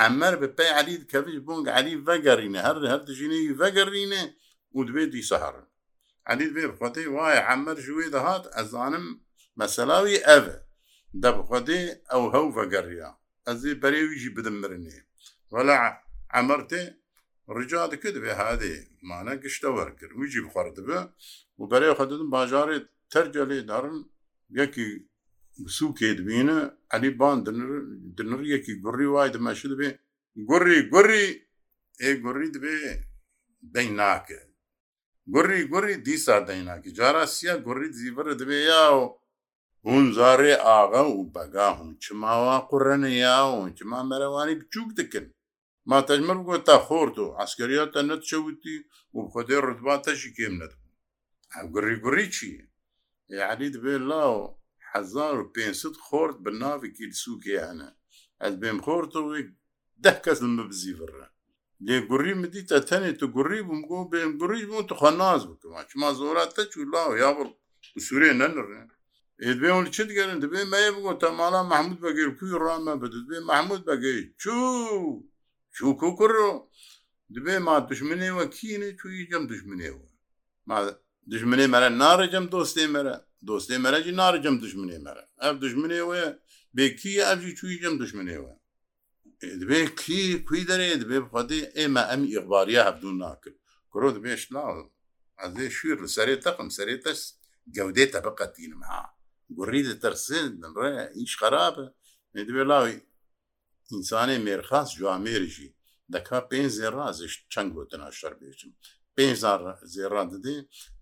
ئەمەر 0.00 0.34
بە 0.40 0.48
پێی 0.56 0.72
علیت 0.80 1.02
کەویش 1.12 1.38
بۆنگ 1.46 1.66
علی 1.76 1.92
ڤگەڕینە 2.06 2.60
هەر 2.68 2.76
هەردژینەی 2.92 3.46
ڤگەڕینە 3.60 4.24
و 4.76 4.80
دوێ 4.88 5.04
دیسە 5.14 5.36
هەڕن 5.44 5.66
علی 6.30 6.48
بێ 6.54 6.64
خۆتەی 6.78 7.08
وایە 7.16 7.42
عمەر 7.52 7.78
ژێ 7.86 8.06
دەهات 8.14 8.44
ئەزانم 8.56 9.06
مەسەلاوی 9.60 10.22
ئەڤە 10.26 10.56
دەبخۆدێ 11.22 11.82
ئەو 12.10 12.22
هەو 12.34 12.46
بەگەڕیا 12.56 13.10
ئەزێ 13.46 13.72
بەرێویژی 13.82 14.34
بدم 14.36 14.56
مرنێ 14.62 14.98
وەلا 15.54 15.76
ئەمەرتێ 16.34 16.82
ڕجا 17.56 17.82
دکە 17.92 18.08
دەبێ 18.16 18.32
هادێ 18.42 18.74
مانە 19.08 19.34
گشتە 19.42 19.68
وەرگرت 19.76 20.12
ویجی 20.20 20.40
بخواڕ 20.44 20.68
دەبێ 20.78 21.00
و 21.58 21.62
بەرێ 21.70 21.90
خەدن 21.98 22.22
باژارێ 22.34 22.78
تەرجەلێ 23.12 23.60
دەڕن 23.70 23.96
یەکی 24.60 24.88
سووکێ 25.76 26.10
دبینە 26.18 26.58
ئەلی 26.92 27.10
بان 27.20 27.38
دنر 28.18 28.40
یەکی 28.54 28.74
گوڕی 28.84 29.08
وای 29.14 29.30
دەمەش 29.34 29.60
دەبێ 29.72 29.88
گوڕی 30.48 30.78
گوڕی 30.92 31.26
ئێ 32.02 32.10
گوڕی 32.22 32.48
دەبێ 32.56 32.76
دەی 33.74 33.88
ناکە 34.00 34.40
گوڕی 35.32 35.60
گوڕی 35.72 35.94
دیسا 36.06 36.36
دەیناکی 36.48 36.90
جارا 36.98 37.24
سیە 37.34 37.54
گوڕی 37.66 37.88
زیبرە 37.98 38.34
دەبێ 38.40 38.60
یا 38.72 38.84
و 38.98 39.02
هون 39.86 40.04
زارێ 40.18 40.52
ئاغا 40.66 41.04
و 41.16 41.30
بەگا 41.34 41.68
هون 41.78 41.90
چماوا 42.04 42.56
قڕەنە 42.70 43.10
یا 43.26 43.38
و 43.52 43.56
چما 43.78 44.00
مەرەوانی 44.10 44.58
بچووک 44.60 44.90
دکن 44.98 45.26
ماتەجمەر 45.90 46.38
گۆتا 46.48 46.76
خۆرت 46.86 47.16
و 47.20 47.34
ئەسکەریاتە 47.38 48.00
نەتچەوتی 48.10 48.76
و 49.14 49.18
خۆدێ 49.32 49.58
ڕدباتەشی 49.66 50.34
کێم 50.36 50.54
نەت 50.60 50.72
گوڕی 51.72 51.96
گوڕی 52.04 52.26
چیە 52.36 52.62
یعنی 53.38 53.68
دەبێ 53.74 53.94
لاوە 54.10 54.44
1500 54.90 55.94
خۆرد 56.06 56.36
بە 56.44 56.50
ناوێکی 56.62 57.08
سووکیانە 57.22 57.88
ئەس 58.42 58.54
بێم 58.60 58.78
خۆرت 58.86 59.12
و 59.16 59.26
ده 60.04 60.12
کەس 60.24 60.40
بزیڤڕە 60.70 61.26
لێگوڕی 61.86 62.34
مدیتە 62.42 62.78
تەنێ 62.90 63.10
تو 63.20 63.26
گوڕی 63.34 63.60
بووم 63.66 63.80
گۆ 63.88 63.98
بێم 64.10 64.32
گوڕی 64.40 64.62
بوو 64.70 64.86
تو 64.88 64.94
خە 65.00 65.10
ناز 65.20 65.42
بکەم 65.50 65.72
چما 65.90 66.08
زۆرات 66.18 66.50
تە 66.56 66.62
چ 66.70 66.72
لاوە 66.92 67.14
یا 67.24 67.30
بڵ 67.36 67.48
سوورێ 68.06 68.30
نەنڕێ 68.40 68.64
بێ 69.60 69.70
چ 69.94 69.96
گەرن 70.16 70.38
دەبێ 70.44 70.60
مەیە 70.72 70.90
بگۆ 70.96 71.12
تەمالا 71.22 71.60
محمود 71.72 71.98
بەگەیر 72.04 72.30
کوی 72.38 72.52
ڕامە 72.64 72.94
بدت 73.02 73.24
بێ 73.30 73.38
محمود 73.50 73.82
بەگەی 73.88 74.20
چوو 74.42 75.04
چووکو 75.76 76.08
کوڕۆ 76.18 76.50
دبێ 77.34 77.54
ما 77.66 77.74
دشمنێوە 77.90 78.44
کینە 78.56 78.90
چوی 79.00 79.26
جەم 79.30 79.44
دشمنێەوە 79.52 80.02
دژمنێ 81.32 81.66
مەرە 81.74 81.88
ناڕێجم 82.02 82.44
دۆستێ 82.54 82.84
مەرە 82.94 83.16
دۆستێ 83.48 83.76
مەرەجی 83.84 84.12
ناڕجم 84.20 84.54
دشمنێ 84.64 84.98
مەرە 85.06 85.24
ئەف 85.42 85.54
دشمنێ 85.64 86.00
وە 86.10 86.22
بێکی 86.76 87.14
ئەفی 87.26 87.50
چوی 87.58 87.74
جەم 87.82 87.94
دشمنێەوە 88.02 88.52
دبێ 89.60 89.80
کی 90.00 90.22
کوی 90.48 90.62
دەێ 90.70 90.90
دبێ 91.02 91.18
بخواێ 91.24 91.58
ئێمە 91.76 92.02
ئەمی 92.10 92.28
ئیغباریە 92.34 92.82
هەبدون 92.88 93.14
ناکرد 93.22 93.58
کرۆ 93.92 94.08
دبێش 94.16 94.42
ناڵ 94.54 94.74
ئەێ 95.40 95.66
شویر 95.76 95.98
لە 96.04 96.08
سەرێ 96.16 96.36
تەقم 96.44 96.68
سەرێ 96.76 96.96
تەس 97.04 97.20
گەودێ 97.76 98.04
تەبقەتینم 98.14 98.82
ها 98.90 99.04
گوڕی 99.56 99.82
لە 99.90 99.94
تەرسێن 100.02 100.48
ڕێ 100.78 100.92
هیچ 101.20 101.32
خراپە 101.40 101.86
دبێ 102.48 102.62
لاوی 102.70 102.96
ئینسانێ 103.90 104.36
مێرخاس 104.46 104.88
جوامێریژی 104.98 105.68
دەکا 106.12 106.38
پێنج 106.50 106.70
زێڕازش 106.78 107.32
چەند 107.52 107.70
گوتنا 107.76 108.08
شەر 108.18 108.34
بێچم 108.40 108.72
پێنج 109.16 109.36
زێڕان 109.94 110.28
دێ 110.44 110.56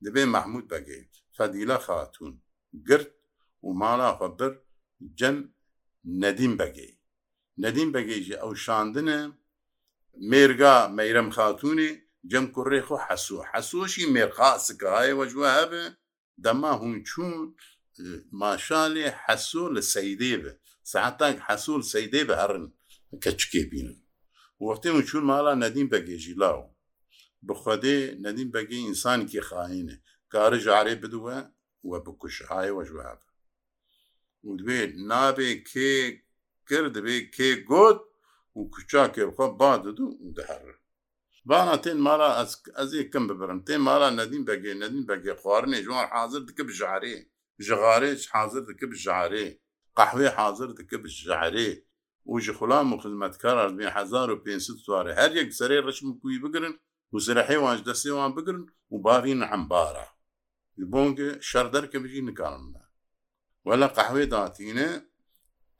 دەبێ 0.04 0.24
مححمود 0.34 0.66
بەگێ 0.72 1.00
فەدیلە 1.36 1.78
خاتون 1.86 2.32
گرت 2.88 3.12
و 3.66 3.68
ماڵا 3.80 4.10
خەبەر 4.20 4.52
جەم 5.18 5.36
نەدیم 6.22 6.54
بەگەی 6.60 6.92
نەدیم 7.62 7.88
بەگەیژی 7.94 8.38
ئەو 8.42 8.52
شاندنە 8.64 9.20
مێرگا 10.30 10.76
مەیرەم 10.96 11.28
خاتونێ 11.36 11.90
جەم 12.30 12.46
کوڕێ 12.54 12.80
خۆ 12.86 12.96
حەسوو 13.06 13.46
حەسوۆشی 13.50 14.10
مێرخاسکایەوە 14.14 15.24
جووە 15.32 15.50
هەبێ 15.58 15.84
دەما 16.44 16.72
هون 16.80 16.94
چوون 17.08 17.36
ماشالێ 18.40 19.06
حەسۆ 19.24 19.64
لە 19.76 19.82
سەیدێ 19.92 20.34
بێ 20.42 20.52
سعتاک 20.92 21.36
حەسول 21.46 21.82
سەیدێ 21.92 22.22
بە 22.28 22.34
هەرن 22.40 22.66
کە 23.22 23.30
چکێ 23.40 23.62
بینن 23.70 23.98
وەختێ 24.64 24.90
و 24.94 25.00
چون 25.08 25.22
مالا 25.30 25.54
نەدیم 25.62 25.88
بەگێژی 25.92 26.38
لاوە 26.42 26.66
بخودێ 27.46 27.98
نەدیم 28.24 28.48
بەگەی 28.54 28.82
ئینسانکی 28.86 29.42
خاینە 29.48 29.96
کارە 30.32 30.58
جارێ 30.66 30.94
بدووە 31.02 31.38
وە 31.88 31.98
بکوشهایەوە 32.06 32.82
جواب 32.90 33.20
دوێ 34.58 34.80
نابێ 35.10 35.50
کێک 35.70 36.16
کرد 36.72 36.94
دەبێ 36.96 37.16
کێ 37.36 37.48
گوت 37.70 37.98
و 38.58 38.60
کوچا 38.74 39.04
کێبخۆ 39.14 39.46
باددو 39.60 40.06
دەهر 40.36 40.66
بانا 41.48 41.76
تێن 41.84 41.98
مالا 42.06 42.28
ئەز 42.78 42.90
کەم 43.12 43.24
ببرم 43.30 43.58
تێ 43.66 43.74
مالا 43.88 44.08
نەدین 44.20 44.42
بەگێ 44.48 44.72
نەدین 44.82 45.04
بەگێ 45.10 45.34
خواردێ 45.42 45.78
جوان 45.86 46.06
حاضر 46.14 46.40
دکە 46.48 46.62
بژارێ 46.70 47.16
ژغارێ 47.66 48.10
حاضر 48.34 48.62
دکە 48.68 48.86
بژارێ 48.92 49.46
قەحوێ 49.98 50.28
حاضر 50.38 50.68
دکە 50.78 50.96
بژارێ 51.04 51.70
و 52.30 52.34
ji 52.44 52.50
xulam 52.58 52.86
û 52.94 52.96
xizmetkar 53.04 53.56
bin 53.78 53.88
hezar 53.96 54.28
û 54.34 54.36
pê 54.44 54.52
soare 54.86 55.12
her 55.20 55.30
yek 55.40 55.48
serê 55.58 55.78
reşm 55.88 56.06
kuyî 56.22 56.38
bigirin 56.44 56.74
û 57.14 57.16
zirehê 57.26 57.58
wan 57.62 57.74
ji 57.78 57.84
destê 57.90 58.10
wan 58.18 58.32
bigirin 58.36 58.66
û 58.92 58.94
bavîn 59.04 59.40
embara 59.56 60.04
Li 60.78 60.84
bongê 60.94 61.30
şer 61.48 61.66
derke 61.74 61.98
bijî 62.04 62.20
nikarin 62.28 62.66
me 62.72 62.82
Wela 63.66 63.86
qehwê 63.96 64.24
datîne 64.36 64.88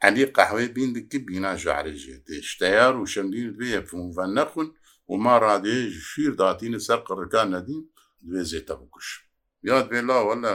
علی 0.07 0.25
قهوەی 0.37 0.69
بیندکی 0.77 1.19
بینا 1.29 1.53
ژارێژێتێ 1.65 2.39
شتەیار 2.51 2.95
و 3.01 3.09
شەندین 3.13 3.49
دوێ 3.57 3.79
فمڤەن 3.89 4.31
نەخون 4.39 4.69
و 5.11 5.15
ما 5.25 5.35
ڕادێژ 5.45 5.91
شیر 6.11 6.33
داتینە 6.41 6.81
سەر 6.87 7.01
قڕەکان 7.09 7.49
نەدین 7.55 7.83
دوێزێتە 8.27 8.75
بکوش 8.81 9.09
یاد 9.69 9.87
بێلاوە 9.91 10.35
لە 10.45 10.55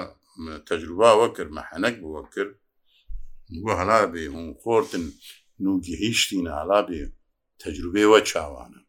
تەجروبا 0.67 1.11
وەکرد 1.21 1.51
مەحەنەک 1.59 1.95
بووە 2.01 2.23
کرد 2.33 2.53
بۆ 3.63 3.71
هەلا 3.79 3.99
بێ 4.13 4.23
هون 4.35 4.47
خۆتن 4.61 5.05
نوگی 5.65 5.93
هیچتینە 6.03 6.53
هەلا 6.59 6.79
بێ 6.87 7.01
تەجروبێ 7.61 8.03
وە 8.11 8.19
چاوانە 8.31 8.81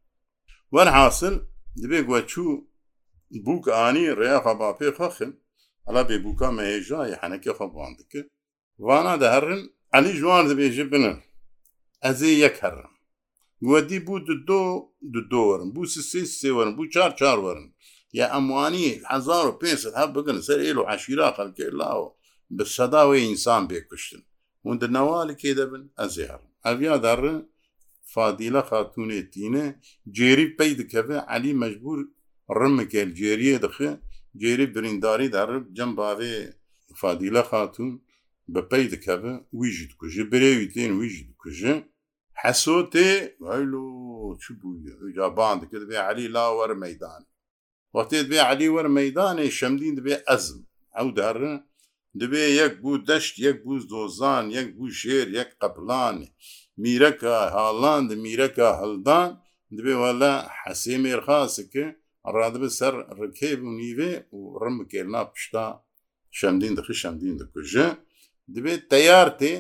وەرحاصل 0.74 1.34
دبێ 1.82 2.00
گوەچوو 2.08 2.52
بووک 3.44 3.64
ئانی 3.76 4.06
ڕێخە 4.20 4.52
باپێ 4.62 4.88
خەخن 4.98 5.32
هەلا 5.86 6.02
بێ 6.08 6.16
بووکە 6.24 6.48
مەهێژای 6.56 7.14
حەنەکە 7.20 7.52
خەبوان 7.58 7.92
دکرد 7.98 8.28
وانا 8.86 9.14
دەهرن 9.22 9.62
ئەلی 9.94 10.12
ژوان 10.20 10.44
دەبێژێ 10.50 10.84
بنن 10.92 11.18
ئەزێ 12.04 12.30
یەک 12.44 12.56
هەرم 12.62 12.92
گوەدی 13.66 14.00
بوو 14.06 14.18
دۆ 15.14 15.20
دۆرم 15.32 15.68
بوو 15.74 15.86
سێ 16.10 16.22
سێوەرم 16.40 16.74
بوو 16.76 16.90
چار 16.94 17.10
چارەرن 17.20 17.68
یا 18.18 18.26
ئەموانی 18.34 18.86
1500 19.06 19.94
هە 20.00 20.06
بگن 20.16 20.38
سەر 20.46 20.58
ئێل 20.64 20.78
و 20.80 20.88
عشیرا 20.92 21.28
خەلکێ 21.36 21.66
لاوە 21.80 22.08
بە 22.56 22.64
سەداوەی 22.76 23.24
ئینسان 23.26 23.62
بێکوشتن 23.70 24.22
هون 24.66 24.76
دنەوالی 24.82 25.38
کێ 25.40 25.52
دەبن 25.58 25.84
ئەزێ 26.00 26.24
هەرم 26.30 26.46
ئەویا 26.66 26.94
دەڕن 27.06 27.38
فادیلە 28.12 28.62
خاتونێتینە 28.70 29.66
جێری 30.16 30.46
پێی 30.58 30.72
دکەوێ 30.80 31.18
علی 31.34 31.52
مەجبور 31.62 31.98
ڕمکێ 32.60 33.02
جێریە 33.18 33.56
دخێ 33.64 33.90
جێری 34.40 34.66
برینداری 34.74 35.32
دەڕب 35.36 35.64
جەم 35.76 35.90
باوێ 35.98 36.34
فادیلە 37.00 37.42
خاتون 37.50 37.92
بەپەی 38.54 38.86
دەکەبە 38.92 39.32
ویژی 39.60 39.86
دکوژە 39.90 40.24
برێوی 40.32 40.70
تێن 40.74 40.92
ویژی 41.00 41.24
دکوژە 41.30 41.74
حەسۆ 42.42 42.78
تێ 42.92 43.10
چ 44.42 44.44
بووە 44.60 45.28
بان 45.36 45.56
دەکرد 45.62 45.84
بێ 45.90 45.98
علی 46.10 46.26
لاوەرە 46.36 46.76
مەدان 46.84 47.22
وەختێت 47.94 48.26
بێ 48.30 48.40
علی 48.50 48.68
وەرە 48.74 48.90
مەدانێ 48.98 49.46
شەمدین 49.58 49.94
دەبێ 49.98 50.14
ئەزم 50.28 50.60
ئەو 50.96 51.08
دارە 51.18 51.54
دەبێ 52.20 52.44
یەک 52.60 52.72
بوو 52.82 53.02
دەشت 53.08 53.34
یەک 53.46 53.56
بوو 53.64 53.86
دۆزان 53.90 54.44
یەک 54.56 54.68
بوو 54.76 54.94
شێر 55.00 55.26
یەک 55.38 55.50
قەپلانێ 55.60 56.28
میرەکە 56.82 57.34
هاڵان 57.56 58.02
میرەکە 58.24 58.68
هەلدان 58.80 59.30
دەبێ 59.76 59.94
وەلا 60.02 60.34
حەسێ 60.60 60.94
مێرخاسەکە 61.04 61.86
ڕادبە 62.34 62.68
سەر 62.78 62.94
ڕکێ 63.18 63.52
بوونیوێ 63.60 64.12
و 64.36 64.40
ڕم 64.60 64.74
بکێنا 64.80 65.22
پشتا 65.32 65.66
شەمدین 66.38 66.74
دەخی 66.78 66.96
شەمدین 67.02 67.34
دەکوژە 67.40 67.88
دەبێت 68.54 68.82
تەیار 68.94 69.28
تێ 69.40 69.52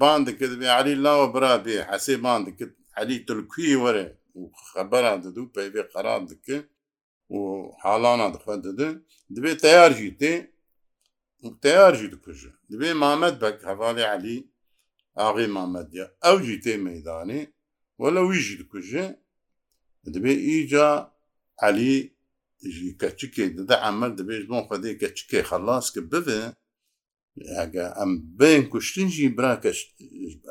بان 0.00 0.20
دەکرد 0.28 0.54
بێ 0.60 0.68
علی 0.78 0.94
لاوە 1.04 1.26
برا 1.34 1.54
بێ 1.64 1.76
حەسێ 1.90 2.14
بان 2.24 2.40
دەکرد 2.48 2.74
علی 3.00 3.16
تلکوی 3.28 3.76
وەرە 3.82 4.06
و 4.38 4.42
خەبەران 4.74 5.18
دەدو 5.24 5.44
پێبێ 5.56 5.82
قەران 5.94 6.22
دکرد 6.30 6.66
و 7.34 7.40
حالانە 7.82 8.26
دخوا 8.34 8.54
دەدە 8.66 8.90
دەبێت 9.34 9.58
تەیارژی 9.66 10.10
تێ 10.20 10.32
تەیارژی 11.64 12.08
دکوژە 12.14 12.50
دەبێ 12.72 12.90
مامەد 13.02 13.34
بەک 13.42 13.56
هەواڵی 13.70 14.06
علی 14.14 14.38
ئاغی 15.20 15.48
مامەدیە 15.56 16.06
ئەو 16.24 16.36
جی 16.46 16.56
تێ 16.64 16.74
مەدانێ 16.88 17.40
وەلە 18.00 18.20
ویژی 18.30 18.56
دکوژە 18.60 19.04
دەبێ 20.14 20.32
ئیجا 20.46 20.88
علی 21.68 21.96
ji 22.78 22.86
keçikê 23.02 23.44
dide 23.58 23.74
emel 23.88 24.10
dibêj 24.18 24.42
bon 24.50 24.62
xwedê 24.68 24.90
keçikê 25.02 25.40
xelas 25.50 25.86
ki 25.94 26.00
bibe 26.12 26.38
ئەگە 27.56 27.86
ئەم 27.98 28.12
بین 28.38 28.62
کوشتنجی 28.72 29.28
براکەش 29.38 29.78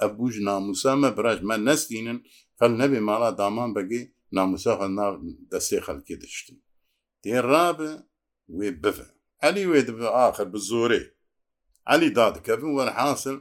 ئەبوژ 0.01 0.33
ناموسامە 0.49 1.09
براژمان 1.17 1.61
نستینن 1.67 2.19
خەل 2.59 2.71
نەبێ 2.81 2.99
ماڵا 3.09 3.29
دامان 3.39 3.69
بەگەی 3.75 4.09
ناموسا 4.37 4.73
خەل 4.79 4.91
دەستێ 5.51 5.79
خەلکێ 5.87 6.15
دەشتن 6.23 6.57
تێڕابە 7.21 7.91
وێ 8.57 8.69
بفە 8.81 9.07
علی 9.47 9.63
وێ 9.71 9.81
دەبێ 9.89 10.07
آخر 10.27 10.47
بە 10.53 10.59
زۆرێ 10.69 11.03
علی 11.93 12.09
دادکەبن 12.19 12.71
وەرحاصل 12.73 13.37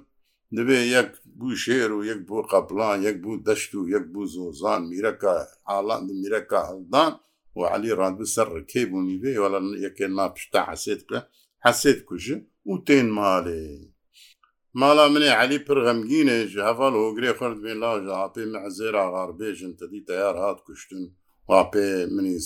دەبێ 0.57 0.79
یەک 0.97 1.11
بوو 1.39 1.51
شێر 1.65 1.91
و 1.95 2.01
یەک 2.11 2.21
بۆ 2.29 2.39
قەپلان 2.53 2.97
یەک 3.09 3.17
بوو 3.23 3.43
دەشت 3.47 3.71
و 3.75 3.81
یەک 3.95 4.05
بوو 4.13 4.31
زۆزان 4.35 4.83
میرەکە 4.91 5.33
حاڵان 5.71 6.03
میرەکە 6.23 6.61
هەڵدان 6.71 7.13
و 7.59 7.61
علی 7.75 7.91
ڕادبی 8.01 8.27
سەر 8.35 8.49
ڕکێ 8.57 8.83
بوونی 8.91 9.21
بێ 9.23 9.33
وەڵە 9.43 9.61
یەکێ 9.87 10.07
ناپشتا 10.19 10.61
حسێت 10.71 11.01
بکە 11.07 11.21
حەسێت 11.67 12.01
کوژە 12.09 12.37
و 12.71 12.73
تێن 12.87 13.09
ماڵێ 13.19 13.63
ماڵا 14.81 15.07
منێ 15.15 15.31
علی 15.41 15.59
پڕ 15.67 15.77
غەمگینێ 15.87 16.39
ji 16.53 16.59
هەفال 16.69 16.95
هۆگرێ 17.03 17.33
خرد 17.39 17.59
بێن 17.65 17.79
لاژ 17.85 18.03
ئاپێ 18.19 18.45
مەعزێر 18.53 18.95
ئاغار 19.01 19.31
بێژن 19.39 19.73
تەدی 19.81 20.01
تەیار 20.09 20.37
هات 20.45 20.59
کوشتن 20.67 21.03
واپێ 21.51 21.89
منی 22.15 22.37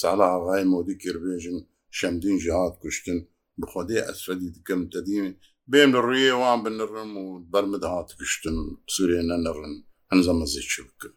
سالا 0.00 0.26
ئاغای 0.34 0.64
مۆدی 0.72 0.96
کربێژن 1.02 1.58
شەمدین 1.98 2.36
ji 2.44 2.48
هات 2.58 2.74
کوشتن 2.82 3.18
بخۆدێ 3.60 3.98
ئەسرەدی 4.06 4.48
دکەم 4.56 4.80
تەدیێ 4.92 5.26
بێم 5.70 5.90
لە 5.96 6.00
ڕێ 6.08 6.24
وان 6.40 6.58
بنڕم 6.64 7.12
و 7.24 7.26
بەرمد 7.52 7.84
هات 7.94 8.08
گشتن 8.20 8.56
سوورێ 8.94 9.20
نەنڕن 9.30 9.74
هەنزە 10.10 10.32
مەزی 10.40 10.64
چ 10.70 10.74
بکە 10.86 11.08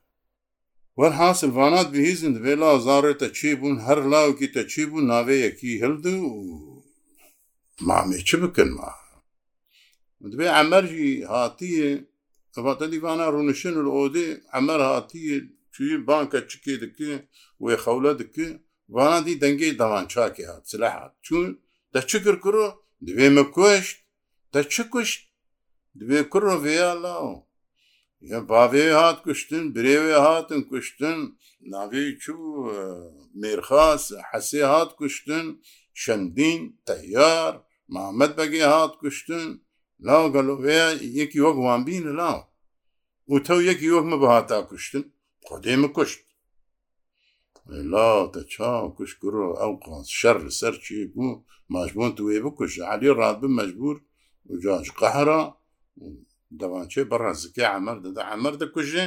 وەرحاصل 0.99 1.51
وانات 1.57 1.87
بهیزن 1.93 2.33
دبێ 2.37 2.53
لا 2.63 2.71
زارێتە 2.87 3.27
چی 3.37 3.51
بوون 3.59 3.77
هەر 3.87 3.99
لاوکی 4.13 4.47
تە 4.55 4.61
چی 4.71 4.83
بوو 4.89 5.01
ناوەیەکی 5.11 5.79
هەلد 5.83 6.05
و 6.21 6.33
مامێ 7.87 8.19
چ 8.27 8.29
بکەن 8.41 8.69
ما 8.77 8.91
دوێ 10.31 10.47
ئەمەرجی 10.57 11.09
هاتیە 11.33 11.89
ئەفاتە 12.55 12.85
دیوانە 12.91 13.27
ڕونشن 13.33 13.75
ئۆدێ 13.95 14.27
ئەمەر 14.53 14.79
هاتیە 14.89 15.37
چوی 15.73 15.91
بانکە 16.07 16.39
چکێ 16.51 16.75
دکە 16.83 17.13
وێ 17.63 17.73
خەولە 17.83 18.11
دکە 18.21 18.47
وانادی 18.95 19.39
دەنگی 19.43 19.77
دەوانچاکی 19.79 20.45
هات 20.49 20.63
سلە 20.71 20.89
هات 20.97 21.13
چون 21.25 21.45
دە 21.93 22.01
چکر 22.09 22.35
کرۆ 22.43 22.67
دوێ 23.07 23.27
مە 23.35 23.43
کوشت 23.55 23.95
دە 24.53 24.61
چ 24.73 24.75
کوشت 24.93 25.19
دوێ 25.99 26.19
کوڕۆ 26.31 26.55
ڤیا 26.65 26.91
لاوە 27.05 27.37
یا 28.31 28.39
باێ 28.49 28.87
هات 28.99 29.17
کوشتن 29.25 29.65
برێوێ 29.75 30.15
هاتن 30.25 30.61
کوشتن 30.69 31.19
ناوێ 31.73 32.03
چوو 32.23 32.47
مێرخاس 33.41 34.03
حەسێ 34.29 34.63
هات 34.71 34.91
کوشتن 34.99 35.45
چەندین 36.01 36.61
تەیار 36.87 37.53
مامەد 37.93 38.31
بەگێ 38.37 38.63
هات 38.73 38.93
کوشتن 39.01 39.49
لاو 40.05 40.25
گەلوەیە 40.35 40.87
یەکی 41.19 41.41
وەک 41.45 41.57
وانبین 41.65 42.03
لە 42.07 42.13
لاو 42.21 42.39
وتەو 43.31 43.59
یەکی 43.69 43.93
وەکمە 43.95 44.17
بە 44.21 44.27
هاتا 44.33 44.59
کوشتن 44.69 45.03
خۆدێمە 45.47 45.89
کوشت 45.95 46.21
لاتە 47.91 48.41
چاو 48.53 48.85
کوشکرۆ 48.97 49.45
ئەو 49.59 49.73
قاس 49.83 50.07
شەر 50.19 50.37
لەسەر 50.45 50.73
چی 50.83 50.97
بوو 51.13 51.29
ماژبوون 51.73 52.11
تو 52.17 52.21
وێ 52.29 52.39
بکوش 52.45 52.71
علی 52.91 53.09
ڕادبم 53.19 53.53
مەجبور 53.59 53.95
وجاش 54.49 54.87
قەهرا 54.99 55.41
دەوانچێ 56.59 57.01
بەڕازکی 57.11 57.63
عمەر 57.77 57.97
دەدا 58.05 58.21
عمەر 58.33 58.53
دەکوژێ 58.61 59.05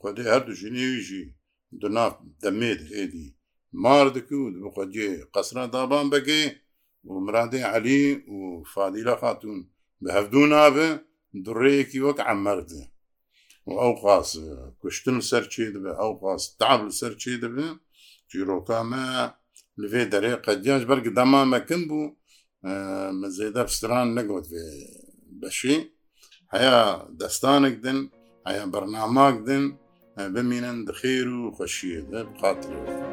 خۆدێ 0.00 0.24
هەردوو 0.32 0.58
ژنێویژی 0.60 1.24
دو 1.80 1.88
ناف 1.96 2.14
دەمێت 2.42 2.80
هێدی 2.94 3.28
مار 3.82 4.06
دکوت 4.16 4.54
بخواجێ 4.64 5.10
قەسرە 5.34 5.64
دابان 5.74 6.06
بەگێ 6.12 6.44
و 7.08 7.10
مرادێ 7.26 7.62
علی 7.74 8.04
و 8.36 8.38
فادیلە 8.72 9.14
خاتون 9.22 9.58
بە 10.02 10.08
هەفتوو 10.16 10.46
نابێ 10.54 10.88
دوڕەیەکی 11.44 12.00
وەک 12.06 12.18
ئەمەردە 12.28 12.82
و 13.66 13.70
ئەو 13.82 13.92
خاص 14.02 14.28
کوشتن 14.80 15.16
سەرچێ 15.30 15.66
دەبێ 15.74 15.92
ئەو 16.00 16.12
خاص 16.20 16.42
تابل 16.60 16.88
سەرچێ 17.00 17.34
دەبێ 17.44 17.68
چیرۆکامە 18.30 19.06
لەێ 19.82 20.04
دەرێ 20.12 20.32
قەدیاش 20.46 20.82
بەرگ 20.90 21.06
دەما 21.18 21.42
مەکن 21.54 21.82
بوو 21.88 22.06
مزێدە 23.20 23.62
پستران 23.68 24.08
نەگوت 24.18 24.46
بەشی 25.40 25.76
هەیە 26.54 26.78
دەستانێک 27.20 27.76
دن 27.84 27.98
هەیە 28.48 28.64
بەرناماک 28.72 29.36
دن 29.48 29.64
بمینن 30.34 30.78
دخێر 30.88 31.26
و 31.40 31.54
خەشیە 31.56 32.00
خاتر. 32.40 33.05